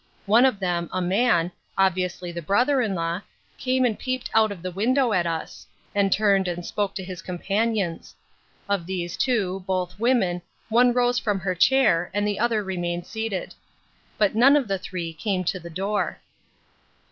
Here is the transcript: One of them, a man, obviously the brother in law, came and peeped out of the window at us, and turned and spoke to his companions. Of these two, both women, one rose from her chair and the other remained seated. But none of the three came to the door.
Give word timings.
One 0.25 0.45
of 0.45 0.59
them, 0.59 0.89
a 0.91 0.99
man, 0.99 1.51
obviously 1.77 2.31
the 2.31 2.41
brother 2.41 2.81
in 2.81 2.95
law, 2.95 3.21
came 3.59 3.85
and 3.85 3.99
peeped 3.99 4.31
out 4.33 4.51
of 4.51 4.63
the 4.63 4.71
window 4.71 5.13
at 5.13 5.27
us, 5.27 5.67
and 5.93 6.11
turned 6.11 6.47
and 6.47 6.65
spoke 6.65 6.95
to 6.95 7.03
his 7.03 7.21
companions. 7.21 8.15
Of 8.67 8.87
these 8.87 9.15
two, 9.15 9.63
both 9.67 9.99
women, 9.99 10.41
one 10.69 10.91
rose 10.91 11.19
from 11.19 11.39
her 11.41 11.53
chair 11.53 12.09
and 12.15 12.27
the 12.27 12.39
other 12.39 12.63
remained 12.63 13.05
seated. 13.05 13.53
But 14.17 14.33
none 14.33 14.55
of 14.57 14.67
the 14.67 14.79
three 14.79 15.13
came 15.13 15.43
to 15.43 15.59
the 15.59 15.69
door. 15.69 16.17